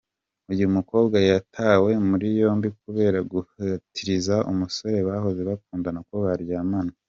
[0.53, 6.91] Uyu mukobwa yatawe muri yombi kubera guhatiriza umusore bahoze bakundana ko baryamana.